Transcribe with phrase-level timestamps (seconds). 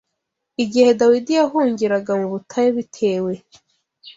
[0.63, 3.33] Igihe Dawidi yahungiraga mu butayu bitewe